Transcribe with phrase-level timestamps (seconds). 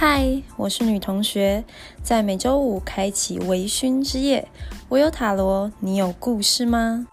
[0.00, 1.64] 嗨，我是女同学，
[2.04, 4.46] 在每周五开启微醺之夜。
[4.88, 7.08] 我有塔罗，你有故事吗？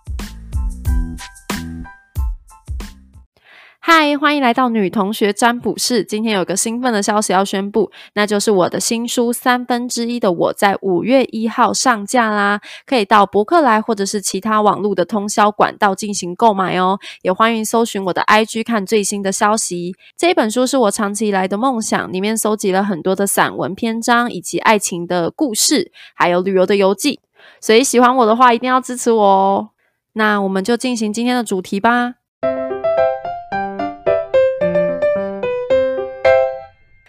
[4.08, 6.04] 嗨，欢迎来到女同学占卜室。
[6.04, 17.00] 今天有个兴奋的消息要宣布，那就是我的新书《三分之一的我》在五月一号上架啦，可以到博客来或者是其他网络的通宵管道进行购买哦。
[17.24, 19.96] 也欢迎搜寻我的 IG 看最新的消息。
[20.16, 27.20] 这一本书是我长期以来的梦想，里面搜集了很多的散文篇章，以及爱情的故事，还有旅游的游记。
[27.60, 29.70] 所以喜欢我的话，一定要支持我哦。
[30.14, 32.18] 那我们就进行今天的主题吧。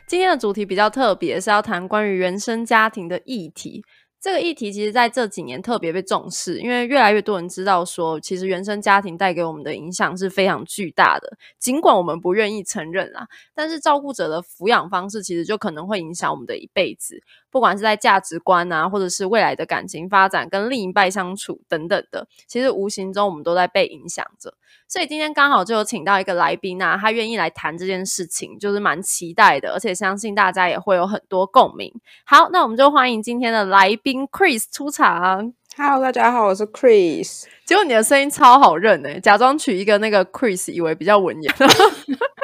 [0.07, 3.85] 今天的主题比较特别，是要谈关于原生家庭的议题。
[4.21, 11.37] 这个议题其实在这几年特别被重视，因为越来越多人知道说，其实原生家庭带给我们的影响是非常巨大的。
[11.59, 17.21] 尽管我们不愿意承认啦，但是照顾者的抚养方式其实就可能会影响我们的一辈子。
[17.57, 24.53] 不管是在价值观啊，或者是未来的感情发展、跟另一半相处等等的，其实无形中我们都在被影响着。
[24.87, 31.91] 所以今天刚好就有请到一个来宾啊，他愿意来谈这件事情，就是蛮期待的，而且相信大家也会有很多共鸣。
[32.27, 35.55] 好，那我们就欢迎今天的来宾 Chris 出场。
[35.79, 37.45] Hello，大家好，我是 Chris。
[37.65, 41.55] 结果你的声音超好认诶，假装取一个那个 Chris，以为比较文雅。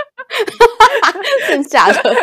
[1.48, 2.15] 真假的，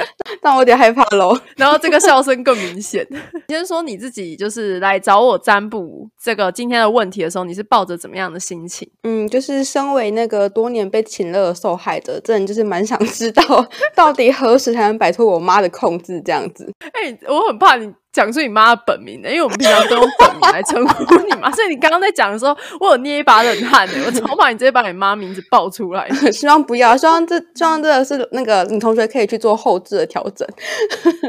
[0.42, 1.38] 但我有点害怕喽。
[1.58, 3.06] 然后这个笑声更明显。
[3.50, 8.90] 先说你自己，就是来找我占卜这个今天的问题的时候，你是抱着怎么样的心情？
[9.04, 13.44] 嗯，就是身为那个多年被请乐的受害者，真的就是蛮想知道，
[13.96, 16.22] 到底何时才能摆脱我妈的控制？
[16.26, 16.72] 这样子。
[16.80, 17.92] 哎，我很怕你。
[18.12, 26.10] 讲出你妈的本名的，因为我们平常都用本名来称呼你嘛， 所以你刚刚在讲的时候，我有捏一把冷汗的， 我超怕你直接把你妈名字报出来。
[26.32, 30.48] 希望不要，希望这希望这个是那个女同学可以去做后置的调整。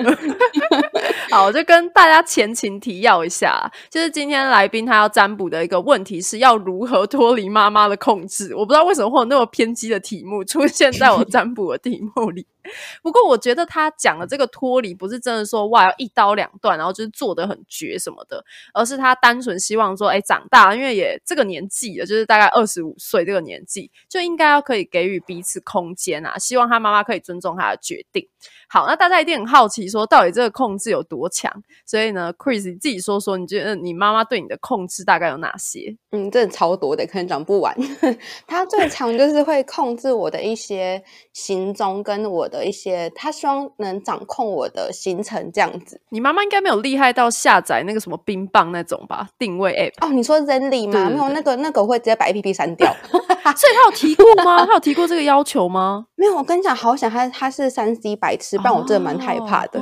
[1.30, 8.54] 好，我就跟大家前情提要一下，就是今天来宾他要占卜的一个问题是要如何脱离妈妈的控制。
[8.56, 12.46] 我不知道为什么会有那么偏激的题目出现在我占卜的题目里。
[13.02, 18.44] 不过我觉得他讲的这个脱离，不是真的说哇要一刀两断，然后就是做的很绝什么的，
[18.74, 28.26] 而是他单纯希望说，哎，长大了，因为也这个年纪了，就是大概二十五岁这个年纪，就应该要可以给予彼此空间啊，希望他妈妈可以尊重他的决定。
[28.68, 31.52] 好，那大家一定很好奇，说到底这个控制有多强？
[31.84, 35.96] 所以呢，Chris 你自己说说，你觉得你妈妈对你的控制大概有哪些？
[36.10, 37.76] 嗯，真的超多的，可能讲不完。
[38.46, 45.98] 他最常就是会控制我的一些行踪，跟我的一些，他希望能掌控我的行程这样子。
[46.10, 49.28] 你妈妈应该没有厉害到下载那个什么冰棒那种吧？
[49.38, 50.06] 定位 App？
[50.06, 51.08] 哦，你说 Zenly 吗？
[51.08, 52.94] 没有，那个那个会直接把 APP 删掉。
[53.56, 54.64] 所以他有提过吗？
[54.66, 56.06] 他有提过这个要求吗？
[56.14, 58.58] 没有，我跟你讲，好想他他是三 C 白痴。
[58.58, 59.80] 不然我真的蛮害怕的，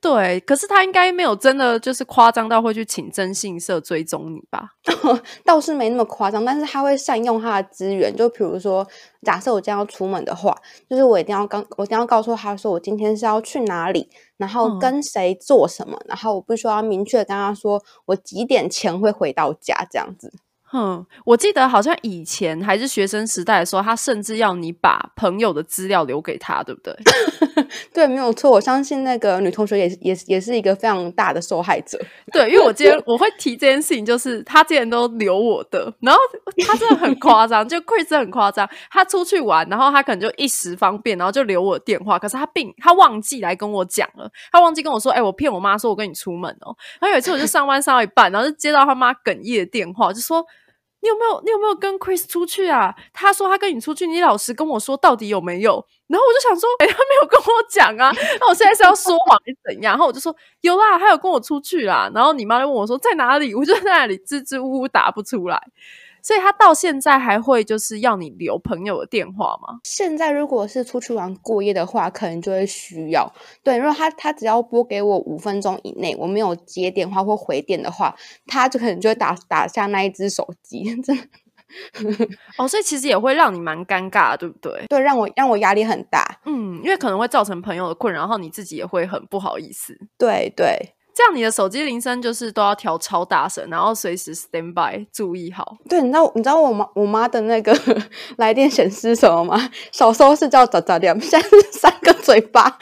[0.00, 0.40] 对。
[0.40, 4.70] 可是他应该没有真的就是夸张到会去请征信社追踪你吧？
[5.44, 8.14] 倒是没那么夸张，但是他会善用他的资源。
[8.14, 8.86] 就比如说，
[9.22, 10.56] 假设我今天要出门的话，
[10.88, 14.08] 就是我一定要刚，我一定要告诉他说，我今天是要去哪里，
[14.38, 20.32] 然后跟谁做什么，然后我必须要明确跟他说，我几点前会回到家，这样子。
[20.76, 26.92] 嗯，我记得好像以前还是学生时代的时候，他甚至要你把朋友的资料留给他，对不对？
[27.94, 28.50] 对，没有错。
[28.50, 31.96] 我相信那个女同学也也也是一个非常大的受害者。
[32.32, 36.20] 对，因为我今天我会提这件事情，就是他之前都留我的，然后
[36.66, 38.68] 他真的很夸张，就 Chris 很夸张。
[38.90, 46.74] 他出去玩，然后他可能就一时方便，然后就留我电话，可是他并他忘记来跟我讲了，他忘记跟我说，哎，我骗我妈说我跟你出门哦。
[47.00, 50.44] 然后有一次我就上班上到一半，然后就接到他妈哽咽的电话，就说。
[51.04, 52.94] 你有没有你有没有跟 Chris 出去啊？
[53.12, 55.86] 他说他跟你出去，你老实跟我说到底有没有？
[56.06, 58.10] 然后我就想说，哎，他没有跟我讲啊，
[58.40, 59.92] 那我现在是要说谎还是怎样？
[59.92, 62.10] 然后我就说有啦，他有跟我出去啦。
[62.14, 63.54] 然后你妈就问我说在哪里？
[63.54, 65.60] 我就在那里支支吾吾答不出来。
[66.24, 69.78] 所以他到现在还会就是要你留朋友的电话吗？
[69.84, 73.30] 现在如果是出去玩过夜的话，可能就会需要。
[73.62, 78.16] 对，如果他他只要拨给我五分钟以内，我没有接电话或回电的话，
[78.46, 80.82] 他就可能就会打打下那一只手机。
[81.02, 81.22] 真的
[82.56, 84.84] 哦，所以其实也会让你蛮尴尬，对不对？
[84.88, 86.40] 对，让我让我压力很大。
[86.46, 89.98] 嗯，因为可能会造成朋友的困扰，然后你自己也会很不好意思。
[90.16, 90.94] 对对。
[91.14, 95.76] 这样你的手机铃声就是都要调超大声，然后随时 stand by，注意好。
[95.88, 97.72] 对，你知道你知道我妈我妈的那个
[98.36, 99.70] 来电显示什么吗？
[99.92, 102.68] 小时候是叫喳喳亮，现在是三个嘴巴，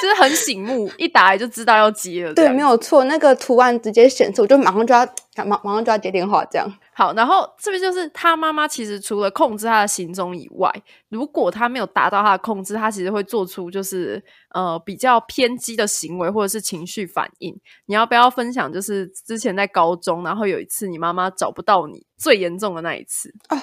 [0.00, 2.32] 就是很醒目，一打来就知道要接了。
[2.34, 5.04] 对，没有错，那个图案直接显示，我就马上就要
[5.44, 6.72] 马马上就要接电话，这样。
[6.94, 10.70] 好，然后这边就是他妈妈其实除了控制他的行踪以外，
[11.08, 17.58] 如果他没有达到他的控制，他其实会做出就是呃比较偏激的行为或者是情绪反应。
[17.86, 18.70] 你要不要分享？
[18.70, 23.60] 就是之前在高中，然后有一次你妈妈找不到你最严重的那一次哦。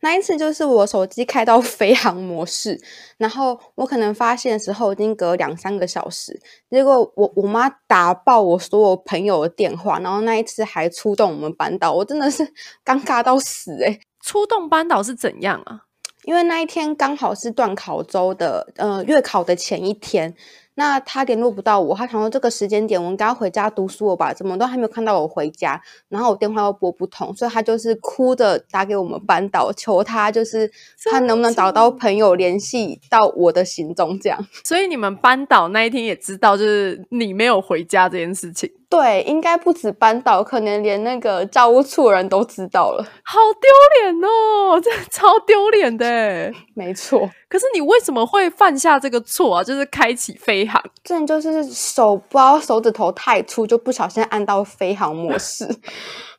[0.00, 2.78] 那一次就是我手机开到 飞行模式，
[3.16, 6.38] 然后我可能发现的时候已经隔两三个小时，
[6.70, 12.44] 结果我我妈打爆我所有朋友的电话，然后那一次还出动我们班导，我真的是
[12.84, 15.84] 尴尬到死诶出动班导是怎样啊？
[16.24, 20.34] 因为那一天刚好是断考周的呃月考的前一天。
[20.74, 24.32] 那他联络不到我，他想说这个时间点我应该回家读书了吧？
[24.32, 30.70] 怎么都还没有看到我回家，然后我电话又拨不通，所以他就是哭着打给我们班导，求他就是
[31.10, 34.46] 看能不能找到朋友联系到我的行踪这样。
[34.64, 38.70] 所以你们班导那一天也知道就是你没有回家这件事情。
[38.88, 43.02] 对，应该不止班导，可能连那个教务处人都知道了。
[43.24, 46.52] 好丢脸哦，这超丢脸的。
[46.74, 49.64] 没错，可是你为什么会犯下这个错啊？
[49.64, 55.64] 就是开启飞行，这就是手不知道手指头太粗，就不小心按到飞航模式，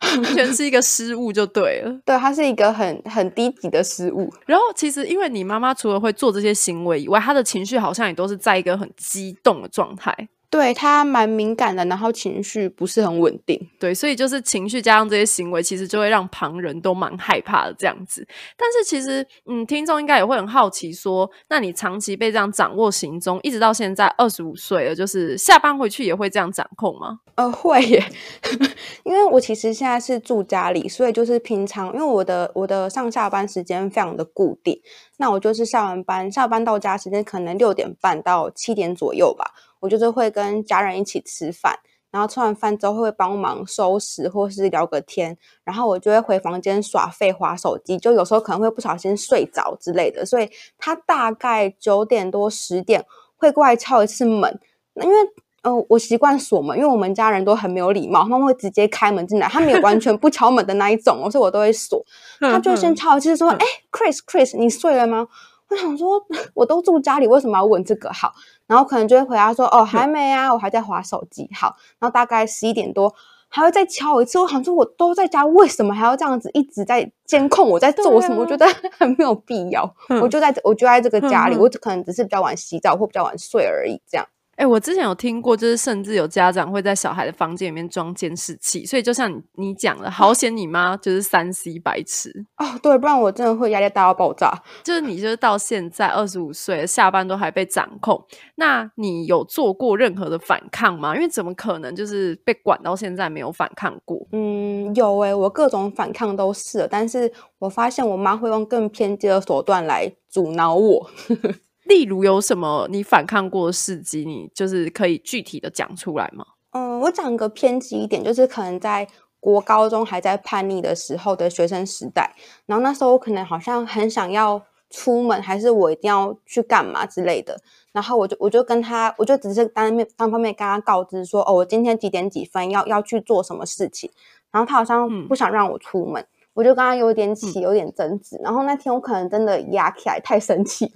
[0.01, 1.93] 完 全是一个失误就对了。
[2.05, 4.31] 对，它是一个很很低级的失误。
[4.45, 10.15] 然后其实因为你妈妈除了会做这些行为以外，她的情绪好像也都是在一个很激动的状态。
[10.53, 18.23] 对他蛮敏感的，然后情绪不是很稳定，对，所以就是情绪加上这些行为，其实就会让旁人都蛮害怕的这样子。
[18.55, 27.17] 但是其实，嗯，听众应该也会很好奇，说，那你长期被这样掌握行踪，一直到现在二十五岁了，就是下班回去也会这样掌控吗？
[27.33, 28.05] 呃，会耶，
[29.05, 34.79] 因为我其实现在是住家里，所以就是平常，因为我的我的上下班时间非常的固定，
[35.17, 39.45] 那我就是下完班，下班到家时间可能六点半到七点左右吧。
[39.83, 41.77] 我就是会跟家人一起吃饭，
[42.09, 50.25] 然后吃完饭之后会帮忙收拾或是聊个天，然后我就会回房间耍废、划手机，就有时候可能会不小心睡着之类的。
[50.25, 53.03] 所以他大概九点多、十点
[53.35, 54.57] 会过来敲一次门，
[55.01, 55.15] 因为
[55.63, 62.01] 呃我习惯锁门，因为我们家人都很没有礼貌，他们会直接开门进来，他们也完全不敲门的那一种，所以我都会锁。
[62.39, 65.27] 他就先敲一次说：“哎，Chris，Chris，你睡了吗？”
[65.73, 66.21] 我想说，
[66.53, 68.11] 我都住家里，为什么要问这个？
[68.13, 68.31] 好。
[68.67, 73.13] 然后可能就会回答说：“哦，还没啊，我还在划手机。”好，然后大概十一点多
[73.49, 74.39] 还会再敲一次。
[74.39, 78.41] 我想说，我都在家，为什么还要这样子一直在监控我在做什么？
[78.41, 78.65] 我觉得
[78.97, 79.83] 很没有必要。
[80.21, 84.25] 我就在我就在这个家里，我可能只是比较晚洗澡或比较晚睡而已，这样。
[84.55, 94.53] 哎，我之前有听过，就是甚至有家长会在小孩的房间里面装监视器，所以就像你你讲的，好险你妈就是三 C 白痴哦，对，不然我真的会压力大到爆炸。
[94.83, 98.23] 就是你就是到现在二十五岁，下班都还被掌控，
[98.55, 101.15] 那你有做过任何的反抗吗？
[101.15, 104.27] 因为怎么可能就是被管到现在没有反抗过？
[104.31, 111.09] 嗯，有哎，我各种反抗都试了，但是我发现我妈会用更偏激的手段来阻挠我。
[111.85, 116.45] 例如有什么你反抗过的事迹，你就是可以具体的讲出来吗？
[116.71, 119.07] 嗯，我讲个偏激一点，就是可能在
[119.39, 122.33] 国高中还在叛逆的时候的学生时代，
[122.65, 127.59] 然后那时候我可能好像很想要出门，还是我一定要去干嘛之类的，
[127.91, 134.09] 然后我就我就跟他，我就只是单面单方面跟他告知说，哦，我今天几点几分要要去做什么事情，
[134.49, 136.25] 然后他好像不想让我出门。
[136.53, 140.91] 我就跟他有点起有点争执，然后那天我可能真的压起来太生气，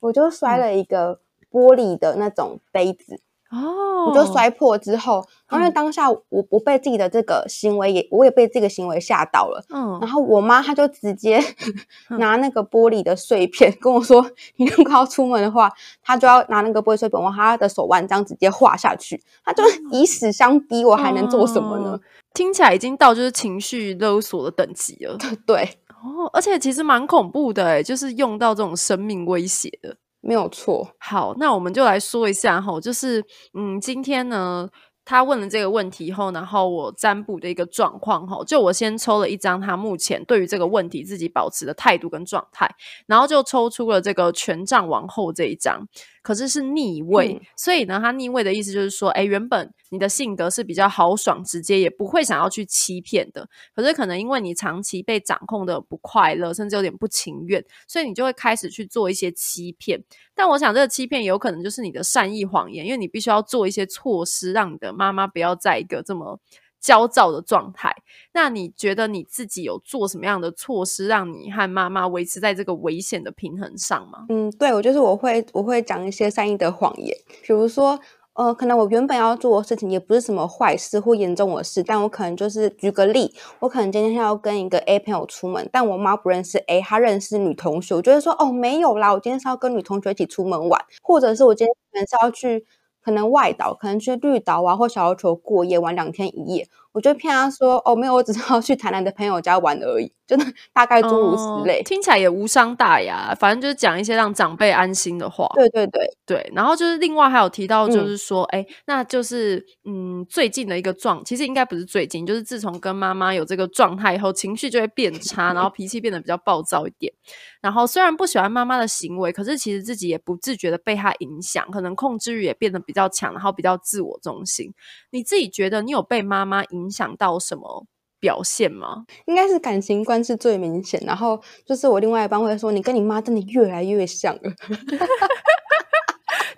[0.00, 1.20] 我就摔了一个
[1.50, 3.20] 玻璃的那种杯子，
[3.50, 4.50] 哦，我就摔。
[4.50, 11.40] 破之后，因为当下我我被自己的这个行为也我也被这个行为吓到了，嗯，然后我妈她就直接
[12.18, 15.72] 拿那个玻璃的碎片跟我说， 你如果要出门的话，
[16.02, 21.98] 她就要拿那个玻璃碎片往她的手腕这样直接划下去，她就以死相逼，我还能做什么呢？
[22.34, 25.62] 听起来已经到就是情绪勒索的等级了， 对
[26.02, 30.94] 哦，而且其实蛮恐怖的哎，就是用到这种生命威胁的，没有错。
[30.98, 34.68] 好，那我们就来说一下哈，就是嗯，今天呢。
[35.02, 42.70] 他问了这个问题后，然后我占卜的一个状况哈，就我先抽了一张他目前对于这个问题自己保持的态度跟状态，
[43.08, 45.88] 然后就抽出了这个权杖王后这一张，
[46.22, 60.02] 可是是逆位，所以呢，他逆位的意思就是说，哎，原本你的性格是比较豪爽直接，也不会想要去欺骗的，可是可能因为你长期被掌控的不快乐，甚至有点不情愿，所以你就会开始去做一些欺骗。
[60.34, 66.38] 但我想，这个欺骗有可能就是你的善意谎言，因为你必须要做一些措施，让你的妈妈不要在一个这么
[66.80, 67.94] 焦躁的状态。
[68.32, 74.26] 那你觉得你自己有做什么样的措施，让你和妈妈维持在这个危险的平衡上吗？
[74.28, 77.98] 嗯，对，我就是我会我会讲一些善意的谎言，比如说，
[78.34, 92.64] 呃，可能我原本要做的事情也不是什么坏事或严重的事，但我可能就是举个例，我可能今天要跟一个 A 朋友出门，但我妈不认识 A，她认识女同学，我就会说哦没有啦，我今天是要跟女同学一起出门玩，或者是我今天可能是要去
[93.02, 96.68] 可能外岛，可能去绿岛啊或小琉球过夜玩两天一夜。
[96.92, 100.36] 我就骗他说：“哦，没有，我只是要去台南的朋友家玩而已，就
[100.72, 103.32] 大概诸如此类，听起来也无伤大雅。
[103.38, 105.46] 反正就是讲一些让长辈安心的话。
[105.54, 106.52] 对对对对。
[106.52, 117.12] 然后就是另外还有提到，就是说，哎，那就是嗯，最近的一个状，其实应该不是最近，就是自从跟妈妈有这个状态以后，情绪就会变差，然后脾气变得比较暴躁一点。
[117.60, 124.72] 然后虽然不喜欢妈妈的行为，可是其实自己也不自觉的被她影响，可能控制欲也变得比较强，然后比较自我中心。
[125.10, 126.79] 你自己觉得你有被妈妈影？
[126.80, 127.86] 影响到什么
[128.18, 129.04] 表现吗？
[129.26, 134.40] 应该是感情观是最明显，然后就是我另外一半会说：“你跟你妈真的越来越像了。”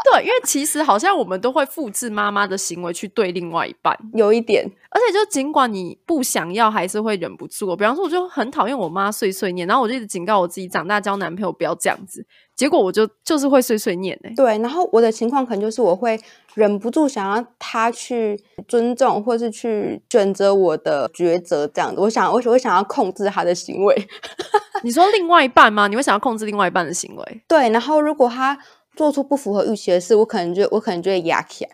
[0.05, 4.69] 对，因为其实好像我们都会复制妈妈的行为去对另外一半，有一点。
[4.91, 7.75] 而且就尽管你不想要，还是会忍不住。
[7.76, 12.26] 比方说，我就很讨厌我妈碎碎念，然后我就一直警告我自己，长大交男朋友不要这样子。
[12.62, 14.33] 结果我就就是会碎碎念哎。
[14.37, 16.16] 对，然后我的情况可能就是我会
[16.54, 22.00] 忍不住想要他去尊重，或是去选择我的抉择这样子。
[22.00, 24.07] 我想，我我想要控制他的行为。
[24.85, 25.88] 你说另外一半吗？
[25.88, 27.42] 你会想要控制另外一半的行为？
[27.49, 28.57] 对，然后如果他。
[28.95, 31.71] 做出不符合预期的事，我可能就我可能就会压起来。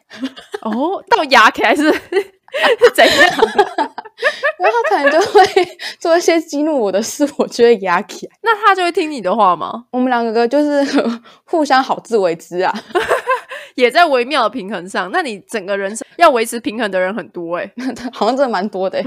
[0.63, 1.93] 哦，到压起来是
[2.95, 3.15] 怎样？
[4.59, 5.43] 然后他可能就会
[5.99, 8.33] 做一些激怒我的事，我就会压起来。
[8.43, 9.85] 那他就会听你的话吗？
[9.93, 12.73] 我们两个就是互相好自为之啊，
[13.77, 15.11] 也在微妙的平衡上。
[15.13, 17.73] 那你整个人生要维持平衡的人很多哎，
[18.13, 19.03] 好像真的蛮多的。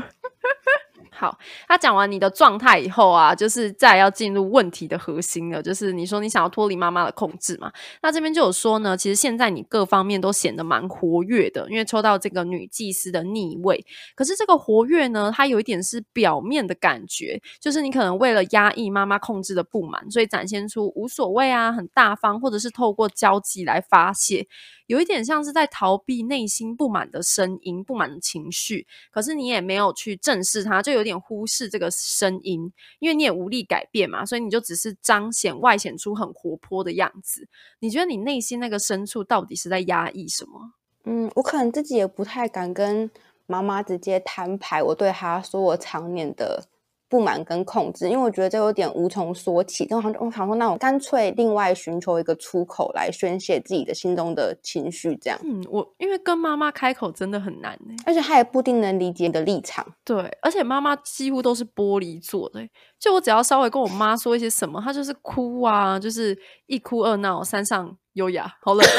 [1.21, 1.37] 好，
[1.67, 5.61] 他讲完你的状态以后啊，就是再要进入问题的核心了。
[5.61, 7.71] 就是你说你想要脱离妈妈的控制嘛？
[8.01, 13.85] 那这边就有说呢，其实现在你各方面都显得蛮活跃的，因为抽到这个女祭司的逆位。
[14.15, 24.47] 可是这个活跃呢，它有一点是表面的感觉，就是你可能为了压抑妈妈控制的不满，所以展现出无所谓啊，很大方，或者是透过交际来发泄。
[24.87, 37.47] 有一点像是在逃避内心不满的声音、不满的情绪，可是你也没有去正视它，就有点忽视这个声音，因为你也无力改变嘛，所以你就只是彰显外显出很活泼的样子。
[37.79, 40.73] 你觉得你内心那个深处到底是在压抑什么？
[41.05, 43.09] 嗯，我可能自己也不太敢跟
[43.47, 46.65] 妈妈直接摊牌，我对她说我常年的。
[47.11, 49.85] 不满跟控制，因为我觉得这有点无从说起。
[49.89, 55.37] 但我我想说，那我干脆另外寻求一个出口来宣泄自己的心中的情绪，这样。
[55.43, 59.85] 嗯，我因为跟妈妈开口真的很难呢，而且她也不一定能理解你的立场。
[60.05, 62.65] 对，而且妈妈几乎都是玻璃做的，
[62.97, 66.37] 就我只要稍微跟我妈说一些什么，她就是哭啊，就是
[66.67, 68.85] 一哭二闹三上优雅，好冷。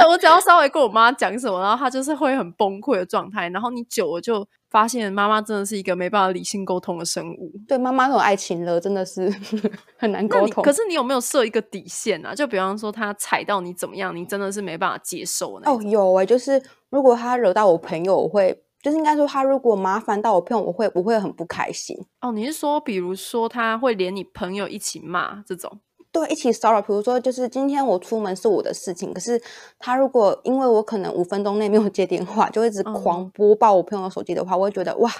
[0.00, 3.48] 就我只要稍微跟我妈讲什么，然后她就是会很崩溃的状态。
[3.50, 7.52] 然后你久了就发现，妈妈真的是一个没办法理性沟通的生物。
[7.68, 9.28] 对，妈妈那种爱情了，真的是
[9.98, 10.62] 很难沟通。
[10.62, 12.34] 可是你有没有设一个底线啊？
[12.34, 21.96] 就比方说，他踩到你怎么样，你真的是没办法接受哦，有哎，就是如果他惹到我朋友，我会就是应该说，他如果麻烦到我朋友，我会不会很不开心？
[22.20, 25.80] 哦，你是说，比如说他会连你朋友一起骂这种？
[26.12, 26.82] 对，一起骚扰。
[26.82, 29.40] 比如说，就是今天我出门是我的事情，可是
[29.78, 35.10] 他如果因为我可能五分钟内没有接电话，就一直狂播报我朋友的手机的话，我会觉得哇，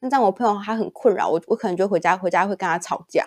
[0.00, 3.24] 那这样我朋友他很困扰，我我可能就回家回家会跟他吵架。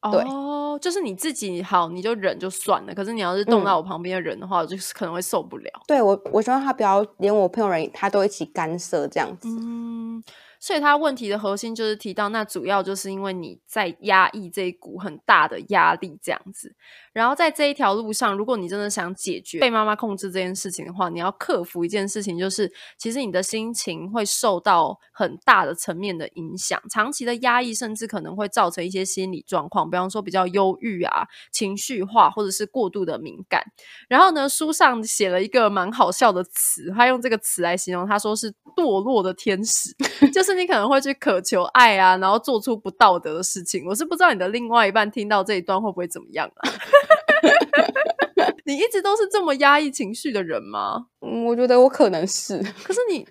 [0.00, 2.94] 哦，就是你自己好，你就忍就算了。
[2.94, 5.70] 可是你要是动到我旁边的人的话，我就是可能会受不了。
[5.86, 9.46] 对我，我希望他不要连我朋友人他都一起干涉这样子。
[9.48, 10.24] 嗯。
[10.62, 16.72] 所以他问题的核心就是提到，那主要就是因为你在压抑这一股很大的压力，这样子。
[17.12, 33.60] 然后在这一条路上，如果你真的想解决被妈妈控制这件事情的话，你要克服一件事情，就是其实你的心情会受到很大的层面的影响，长期的压抑甚至可能会造成一些心理状况，比方说比较忧郁啊、情绪化或者是过度的敏感。
[34.08, 39.92] 然后呢，书上写了一个蛮好笑的词，他用这个词来形容，他说是堕落的天使，
[40.32, 43.84] 就是你可能会去渴求爱啊，然后做出不道德的事情。
[43.86, 46.70] 我是不知道你的另外一半听到这一段会不会怎么样啊？
[48.64, 51.06] 你一直都是这么压抑情绪的人吗？
[51.20, 52.58] 嗯，我觉得我可能是。
[52.84, 53.26] 可是你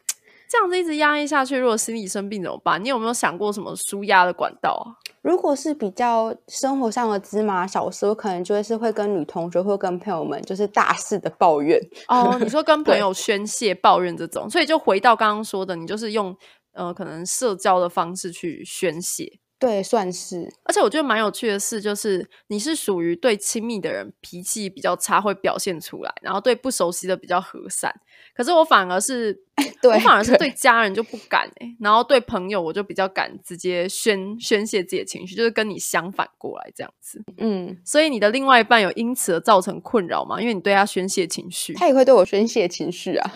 [0.50, 2.84] 这样子一直压抑下去，如果心理生病怎么办？
[2.84, 5.00] 你有没有想过什么舒压的管道啊？
[5.22, 11.80] 如果是比较生活上的芝麻小事，我可能就会是会跟女同学或跟朋友们就是大肆的抱怨。
[12.08, 16.36] 哦，你说跟朋友宣泄抱怨这种，所以就回到刚刚说的，你就是用
[16.74, 19.41] 呃可能社交的方式去宣泄。
[19.62, 20.51] 对，算是。
[20.63, 27.94] 而且我觉得蛮有趣的是，就是你是属于对亲密的人脾气比较差，会表现出来，然后对不熟悉的比较和善。
[28.36, 29.32] 可是我反而是，
[29.82, 37.24] 对我反而是对对家人就不敢哎、然后对朋友我就比较敢直接宣宣泄自己的情绪，就是跟你相反过来这样子。
[37.38, 40.41] 嗯，所以你的另外一半有因此而造成困扰吗？
[40.41, 43.32] 因为你对他宣泄情绪，他也会对我宣泄情绪啊，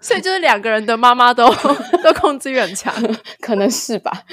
[0.00, 1.48] 所以就是两个人的妈妈都
[2.04, 2.94] 都控制欲很强，
[3.40, 4.24] 可能是吧。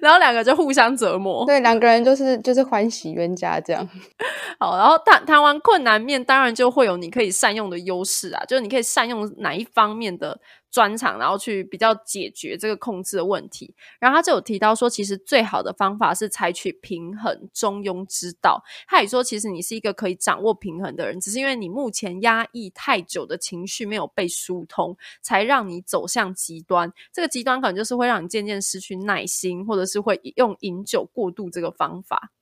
[0.00, 1.44] 然后两个就互相折磨。
[1.46, 3.88] 对，两个人就是就是欢喜冤家这样。
[4.58, 10.38] 好，然后谈谈完困难面，当然就会有你可以善用的优势啊，就是你可以善用哪一方面的
[10.74, 13.72] 专长，然后去比较解决这个控制的问题。
[14.00, 18.60] 然后他就有提到说，其实最好的方法是采取平衡中庸之道。
[18.88, 26.92] 他也说，其实你是一个可以掌握平衡的人，只是因为你目前压抑太久的情绪没有被疏通，才让你走向极端。
[27.12, 32.32] 这个极端可能就是会让你渐渐失去耐心，或者是会用饮酒过度这个方法。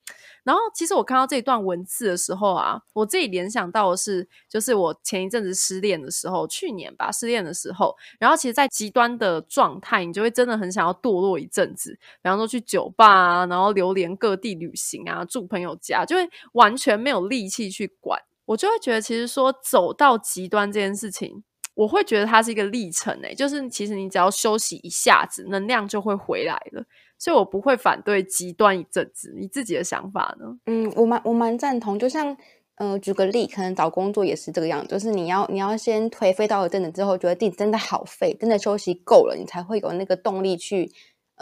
[0.45, 18.21] 然后，其实我看到这段文字的时候啊，我自己联想到的是，就是我前一阵子失恋的时候，去年吧，失恋的时候，然后其实，在极端的状态，你就会真的很想要堕落一阵子，比方说去酒吧啊，然后流连各地旅行啊，住朋友家，就会完全没有力气去管。
[18.45, 21.45] 我就会觉得，其实说走到极端这件事情，
[21.75, 26.85] 我会觉得它是一个历程诶、就是其实你只要休息一下子，能量就会回来了。
[27.19, 29.33] 所以我不会反对极端一阵子。
[29.39, 30.59] 你自己的想法呢？
[30.67, 32.37] 嗯，我蛮我蛮赞同，就像
[32.77, 40.91] 呃，举个例，可能找工作也是这个样子，就是你要你要先颓废到一阵子之后，觉得自己真的好废，真的休息够了，你才会有那个动力去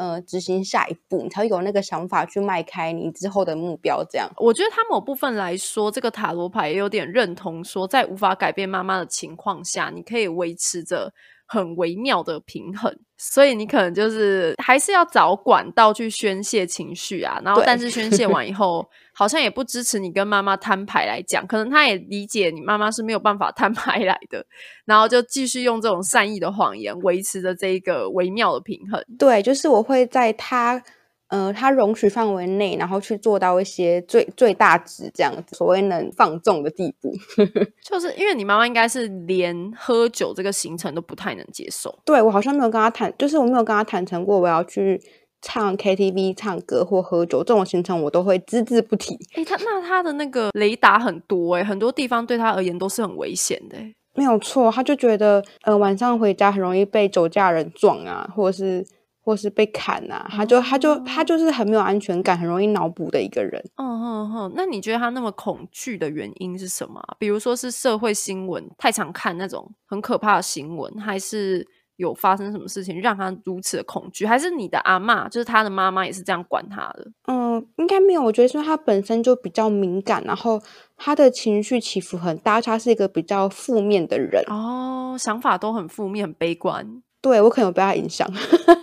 [0.01, 4.03] 呃执行下一步，你才会有那个想法去迈开你之后的目标。
[4.11, 11.13] 这样，我觉得他某部分来说，这个塔罗牌也有点认同说，在无法改变妈妈的情况下，你可以维持着
[11.51, 12.97] 很微妙的平衡。
[13.19, 24.43] 所以你可能就是还是要找管道去宣泄情绪啊，然后但是宣泄完以 后，好像也不支持你跟妈妈摊牌来讲，可能他也理解你妈妈是没有办法摊牌来的，
[24.87, 29.05] 然后就继续用这种善意的谎言维持着这一个微妙的平衡。
[29.19, 30.83] 对，就是我会在他
[31.31, 37.13] 呃他容许范围内，然后去做到一些最最大值这样子，所谓能放纵的地步。
[37.83, 41.99] 就是因为你妈妈应该是连喝酒这个行程都不太能接受。
[42.05, 45.01] 对我好像没有跟他谈，就是我没有跟他坦诚过我要去
[45.43, 49.17] 唱 KTV 唱歌或喝酒这种行程，我都会只字不提。
[49.37, 53.95] 诶，他那他的那个雷达很多诶，很多地方对他而言都是很危险的诶。
[54.17, 58.85] 没有错，他就觉得呃晚上回家很容易被酒驾人撞啊，或者是
[59.31, 63.63] 或是被砍啊，他就他就他就是很没有安全感，很容易脑补的一个人。
[63.77, 67.15] 嗯哼哼，那你觉得他那么恐惧的原因是什么啊？
[67.17, 71.65] 比如说是社会新闻太常看那种很可怕的新闻，还是
[71.95, 74.27] 有发生什么事情让他如此的恐惧？
[74.27, 77.07] 还是你的阿嬷，就是他的妈妈也是这样管他的？
[77.29, 80.61] 嗯，应该没有，我觉得是他本身就比较敏感，然后
[80.97, 84.43] 他的情绪起伏很大，他是一个比较负面的人。
[84.49, 88.31] 哦，想法都很负面、很悲观，对我可能有被他影响，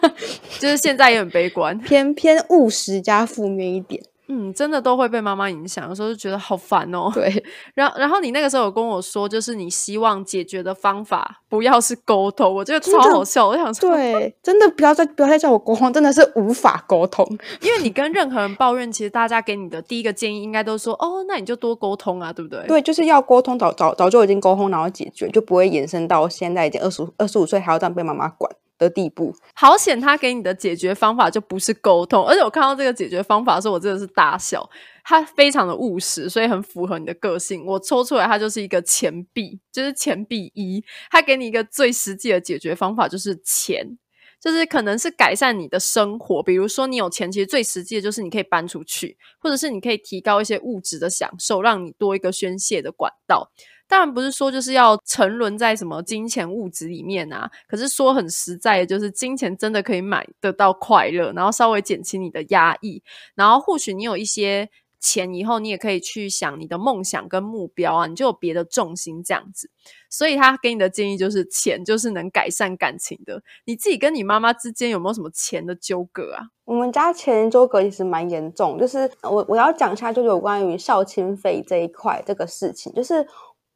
[0.59, 1.77] 就是现在也很悲观。
[1.79, 4.01] 偏偏务实加负面一点。
[4.29, 7.09] 嗯，真的都会被妈妈影响，有时候就觉得好烦哦。
[7.13, 13.47] 对， 然后，然后你那个时候有跟我说，就是你希望解决的方法不要是沟通，我觉得超好笑。
[13.47, 17.25] 我想说，对，真的不要再不要再叫我沟通，真的是无法沟通。
[17.61, 22.61] 因为你跟任何人抱怨，其实大家给你的第一个建议应该都说，哦，那你就多沟通啊，对不对？
[22.67, 29.35] 对，就是要沟通，早早早就已经沟通，然后解决，就不会延伸到现在已经二十二十五岁还要这样被妈妈管的地步。
[29.53, 34.69] 好险，他给你的解决方法就不是沟通，而且我看到这个解决方法的时候，我真的是大笑。
[35.03, 37.65] 他非常的务实，所以很符合你的个性。
[37.65, 40.83] 我抽出来，它就是一个钱币，就是钱币一。
[41.09, 43.97] 他给你一个最实际的解决方法，就是钱。
[44.39, 53.49] 就是可能是改善你的生活，比如说你有钱，其实最实际的就是你可以搬出去，或者是你可以提高一些物质的享受，让你多一个宣泄的管道。
[53.87, 63.01] 当然不是说就是要沉沦在什么金钱物质里面啊，可是说很实在的，就是金钱真的可以买得到快乐，然后稍微减轻你的压抑，
[63.35, 64.69] 然后或许你有一些
[64.99, 69.69] 钱以后，你也可以去想你的梦想跟目标啊，你就有别的重心这样子。
[70.09, 73.41] 所以他给你的建议就是，钱就是能改善感情的。
[73.65, 76.47] 你自己跟你妈妈之间有没有什么钱的纠葛啊？
[76.65, 83.25] 我们家钱纠葛其实蛮严重，就是我我要讲一下，就有关于孝亲费这一块这个事情，就是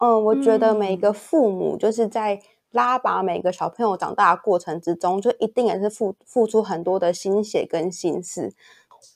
[0.02, 2.40] 嗯、呃我觉得每一个父母就是在
[2.72, 8.54] 拉拔每个小朋友长大的过程之中，就一定也是付付出很多的心血跟心思。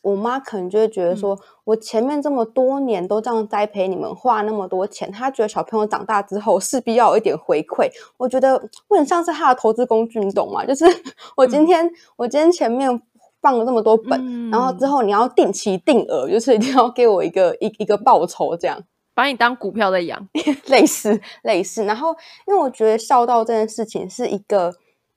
[0.01, 7.87] 我妈可能就会觉得说，我前面这么多年都这样栽培你们，花那么多钱，她觉得小朋友长大之后势必要有一点回馈。
[8.17, 10.65] 我觉得不能像是她的投资工具，你懂吗？
[10.65, 10.85] 就是
[11.37, 13.01] 我今天、我今天前面
[13.41, 18.79] 放了这么多本，然后之后你要定期定额，就是一定要给我一个一一个报酬，这样
[19.15, 20.27] 把你当股票在养，
[20.67, 21.83] 类似类似。
[21.85, 24.71] 然后，因为我觉得孝道这件事情是一个，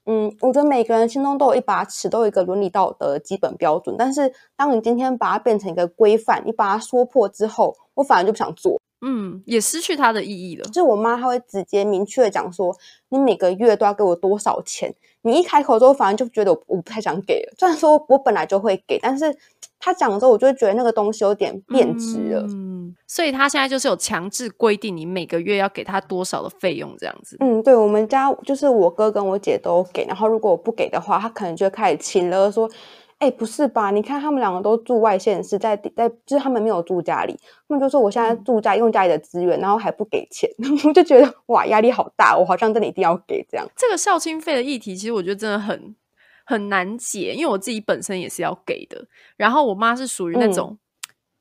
[0.06, 3.94] 嗯，我觉得每个人心中都有一把尺，都有一个伦理道德的基本标准。
[3.98, 8.80] 但是，当你今天把它变成一个规范，你把它说破之后，我反而就不想做。
[9.00, 10.64] 嗯，也失去它的意义了。
[10.70, 12.76] 就我妈，她会直接明确的讲说，
[13.10, 14.92] 你每个月都要给我多少钱。
[15.22, 17.52] 你一开口之后，反而就觉得我我不太想给了。
[17.58, 19.36] 虽然说我本来就会给，但是
[19.78, 22.44] 她讲的时候，我就会觉得那个东西有点变质了。
[22.48, 22.67] 嗯，
[23.08, 27.36] 所以他现在就是有强制规定，你每个月要给他多少的费用这样子。
[27.40, 32.70] 嗯，对，我们家就是我哥跟我姐都给，然后如果我不给的话，他可能就开始亲了说。
[33.18, 33.90] 哎，不是吧？
[33.90, 40.48] 你看他们两个都住外县市，在在就是他们没有住家里，他们就说我现在住家用家里的资源，然后还不给钱，
[40.86, 43.66] 我就觉得哇，压力好大，我好像真的一定要给这样。
[43.76, 45.96] 这个孝亲费的议题，其实我觉得真的很
[46.46, 49.04] 很难解，因为我自己本身也是要给的，
[49.36, 50.78] 然后我妈是属于那种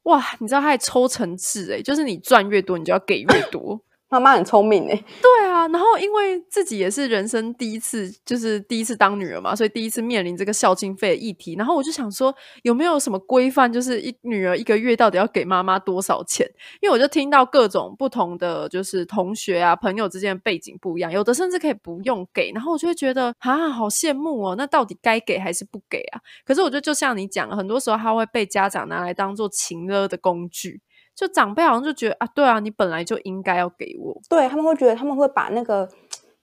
[0.07, 3.79] 哇，你知道他还抽成制哎，就是你赚越多，你就要给越多。
[4.09, 11.55] 妈妈很聪明哎，对啊，然后因为自己也是人生第一次，就是第一次当女儿嘛，所以第一次面临这个孝敬费议题。
[11.55, 16.49] 然后我就想说，有没有什么规范，就是一女儿一个月到底要给妈妈多少钱？
[16.81, 22.51] 因为我就听到各种不同的，就是同学啊、朋友之间的背景不一样，有的甚至可以不用给。
[22.53, 24.55] 然后我就会觉得啊，好羡慕哦。
[24.57, 26.21] 那到底该给还是不给啊？
[26.45, 30.81] 可是我觉得，就像你讲，很多时候他会被家长拿来当做情勒的工具。
[31.17, 34.15] 就长辈好像就觉得啊，对啊，你本来就应该要给我。
[34.29, 35.89] 对他们会觉得他们会把那个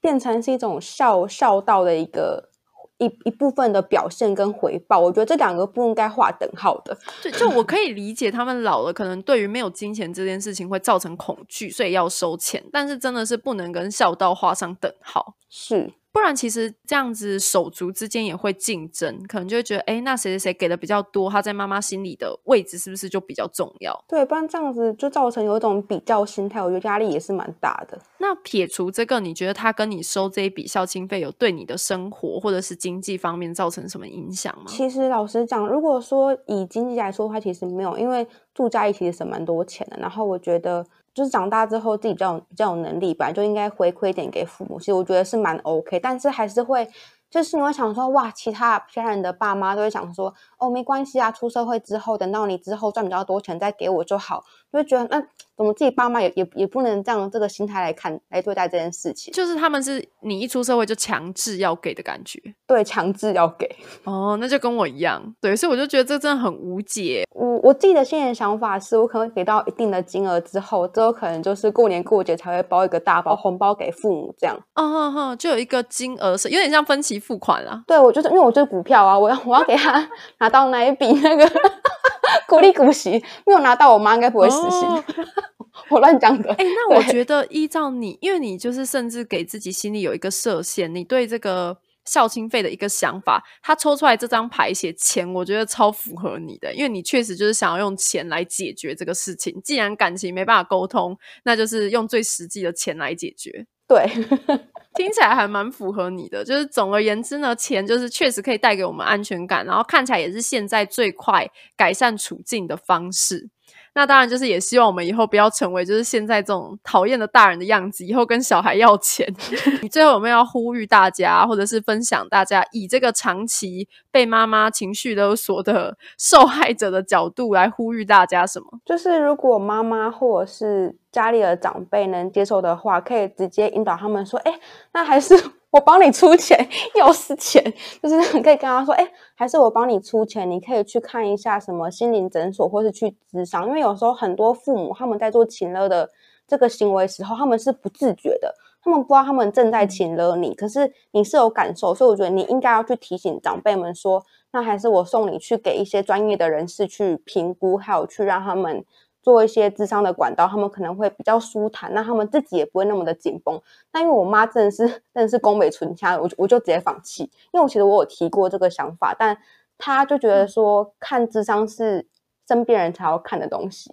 [0.01, 2.51] 变成是一种孝孝道的一个
[2.99, 4.99] 一一部分的表现跟回报。
[4.99, 6.99] 我觉得这两个不应该划等号的。
[7.23, 12.61] 就就我可以理解他们老了，可能对于没有金钱这件事情会造成恐惧，所以要收钱。
[12.73, 15.37] 但是真的是不能跟孝道画上等号。
[15.49, 15.93] 是。
[16.15, 24.05] 不然，其实这样子手足之间也会竞争，可能就会觉得，哎，那谁谁谁给的比较多，他在妈妈心里的位置是不是就比较重要？
[24.07, 27.99] 对，不然这样子就造成有一种比较心态，我觉得压力也是蛮大的。
[28.19, 34.67] 那撇除这个，你觉得他跟你收这一笔孝亲费，有对你的生活或者是经济方面造成什么影响吗？
[34.69, 38.25] 其实老实讲，如果说以经济来说的话，其实没有，因为
[38.55, 39.97] 住家里其实省蛮多钱的。
[39.99, 40.87] 然后我觉得。
[41.15, 46.89] 就是长大之后自己比较比较有能力，本来就应该回馈点给父母，其实我觉得是蛮 OK，但是还是会，
[47.35, 55.27] 就是你会想说，哇，其他其他人的爸妈都会想说，哦，没关系啊，出社会之后，等到你之后赚比较多钱再给我就好，就会觉得那。
[55.57, 63.71] 怎么自己爸妈也也也不能这样这个心态来看来对待这件事情，就是他们是你一出社会就强制要给的感觉，对，强制要给。
[64.03, 67.23] 哦，那就跟我一样，对，所以我就觉得这真的很无解。
[67.31, 77.83] 我我自己的现在想法是我可能给到一定的金额之后，之后可能就是过年过节才会包一个大包红包给父母，这样，哦哼哼，就有一个金额是有点像分期付款啦。
[77.87, 80.09] 对，我就是因为我就是股票啊，我要 我要给他
[80.39, 81.51] 拿到那一笔那个
[82.47, 83.13] 股利股息，
[83.47, 84.89] 没有拿到，我妈应该不会死心。
[85.91, 86.53] 我乱讲的。
[86.55, 99.61] 哎，那我觉得依照你，因为你就是甚至给自己心里有一个设限，你对这个孝亲费的一个想法，他抽出来这张牌写钱，我觉得超符合你的，因为你确实就是想要用钱来解决这个事情。
[99.63, 103.67] 既然感情没办法沟通，那就是用最实际的钱来解决。
[103.89, 104.07] 对，
[104.95, 106.45] 听起来还蛮符合你的。
[106.45, 113.51] 就是总而言之呢，钱就是确实可以带给我们安全感，然后看起来也是现在最快改善处境的方式。
[113.95, 119.27] 那当然就是也希望我们以后不要成为就是现在这种讨厌的大人的样子，以后跟小孩要钱。
[119.83, 128.67] 你最后有没有要呼吁大家，或者是分享大家以这个长期被妈妈情绪勒索的受害者的角度来呼吁大家什么？
[128.85, 134.59] 就是如果妈妈或者是家里的长辈能接受的话，可以直接引导他们说：“哎，
[134.93, 135.35] 那还是。”
[135.75, 136.57] 我帮你出钱，
[136.95, 137.61] 又是钱，
[138.01, 143.67] 就是 可以跟他说，哎，还是我帮你出钱，你可以去看一下什么心灵诊所，或是去咨商。
[143.67, 146.09] 因为有时候很多父母他们在做情勒的
[146.47, 158.85] 这个行为时候，他们是不自觉的，他们不知道他们正在情勒你，可是你是有感受，所以我觉得你应该要去提醒长辈们说，那还是我送你去给一些专业的人士去评估，还有去让他们。
[159.25, 163.59] 做一些智商的管道，他们可能会比较舒坦，那他们自己也不会那么的紧绷。
[163.93, 167.23] 那因为我妈真的是真的是宫美纯家，我我就直接放弃。
[167.51, 169.37] 因为我其实我有提过这个想法，但
[169.79, 172.07] 她就觉得说看智商是
[172.47, 173.91] 身边人才要看的东西。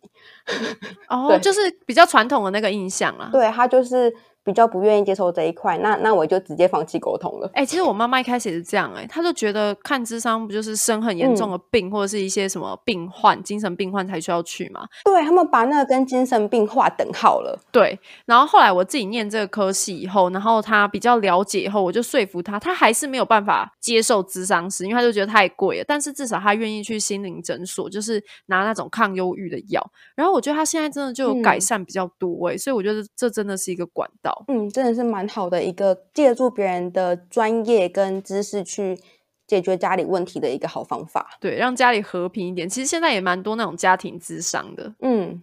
[1.07, 3.29] 哦，就是比较传统的那个印象啊。
[3.31, 7.49] 对她就是比较不愿意接受这一块，那那我就直接放弃沟通了。
[7.53, 14.87] 哎、其实我妈妈一开始也是这样、哎，她就觉得看智商不就是生很严重的病，或者是一些什么病患、精神病患才需要去吗？
[15.03, 17.59] 对他们把那个跟精神病划等号了。
[17.71, 25.85] 对，然后后来我自己念这个科系以后，然后她比较了解以后，我就说服她，她还是没有办法接受智商师，因为她就觉得太贵了。
[25.87, 29.85] 但是至少她愿意去心灵诊所，就是拿那种抗忧郁的药。
[30.15, 34.30] 然后我觉得她现在真的就有改嗯善比较多哎、所以我觉得这真的是一个管道。
[34.47, 38.99] 嗯，真的是蛮好的一个借助别人的专业跟知识去
[39.47, 41.37] 解决家里问题的一个好方法。
[41.39, 42.67] 对，让家里和平一点。
[42.67, 44.93] 其实现在也蛮多那种家庭咨商的。
[45.01, 45.41] 嗯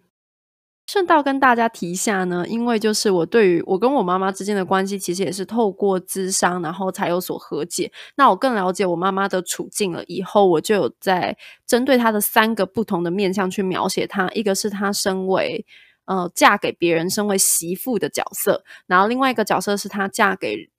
[0.91, 7.93] 顺道跟大家提一下呢，因为就是我对于我跟我妈妈之间的关系，其实也是透过智商，然后才有所和解。
[8.17, 14.31] 那我更了解我妈妈的处境了以后，我就有在针对她的三个不同的面向去描写她。
[14.31, 15.67] 一个是她身为
[16.09, 20.71] 呃嫁给别人，身为媳妇的角色，然后另外一个角色是她嫁给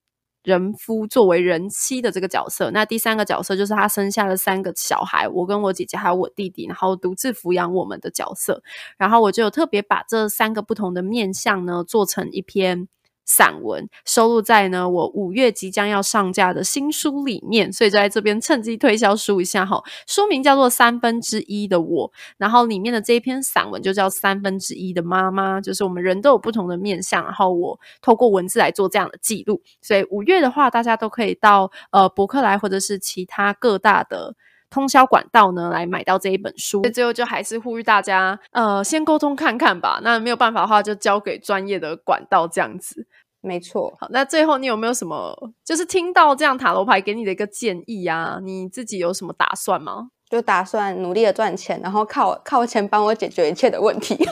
[0.43, 2.71] 人夫作为人妻的这个角色。
[2.71, 8.63] 那第三个角色就是她生下了三个小孩，我跟我姐姐还有我弟弟，然后独自抚养我们的角色。
[8.97, 12.87] 然后我就特别把这三个不同的面相呢，做成一篇
[13.29, 19.79] 散文，收录在呢我五月即将要上架的新书里面，所以就在这边趁机推销书一下哈。
[20.07, 29.61] 书名叫做《三分之一的我》，然后里面的这一篇散文就叫《三分之一的妈妈》，就是我们人都有不同的面向，然后我透过文字来做这样的记录。
[29.79, 34.35] 所以五月的话，大家都可以到呃博客来或者是其他各大的。
[34.71, 36.83] 通宵管道呢，来买到这一本书。
[36.93, 39.99] 最后就还是呼吁大家，呃，先沟通看看吧。
[40.03, 43.07] 那没有办法的话，就交给专业的管道这样子。
[43.41, 48.39] 没错，好，那最后你有没有什么，就是听到这样塔罗牌给你的一个建议啊？
[48.43, 50.10] 你自己有什么打算吗？
[50.30, 54.15] 就打算努力的赚钱，然后靠靠钱帮我解决一切的问题。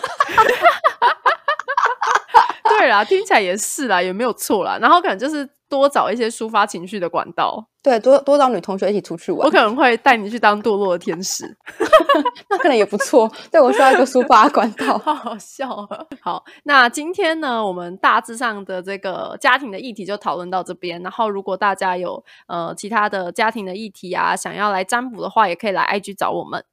[2.70, 4.78] 对啦，听起来也是啦，也没有错啦。
[4.80, 7.68] 然后可能就是多找一些抒发情绪的管道。
[7.84, 11.46] 对，多多找女同学一起出去玩我，可能会带你去当堕落的天使。
[12.50, 13.32] 那可能也不错。
[13.50, 14.98] 对我需要一个抒发管道。
[15.00, 15.88] 好好笑啊！
[16.22, 21.02] 好，那今天呢，我们大致上的这个家庭的议题就讨论到这边。
[21.02, 26.66] 然后，如果大家有呃其他的家庭的议题啊，想要来占卜的话，也可以来 IG 找我们。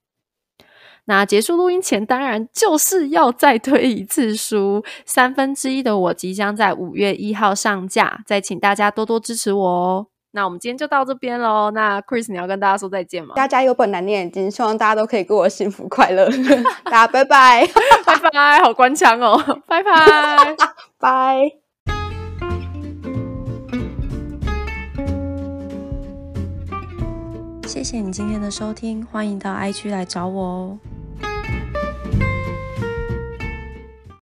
[1.06, 10.06] 那结束录音前，当然就是要再推一次书，三分之一的我即将在五月一号上架，再请大家多多支持我哦。
[10.32, 11.70] 那我们今天就到这边喽。
[11.70, 13.34] 那 Chris，你要跟大家说再见吗？
[13.36, 16.28] 大家有本难念的经，希望大家都可以过得幸福快乐。
[16.84, 17.68] 大家拜拜
[18.04, 19.92] 拜拜，好官腔哦，拜拜。
[20.98, 21.50] 拜。
[27.68, 30.78] 谢谢你今天的收听，欢迎到 IG 来找我哦。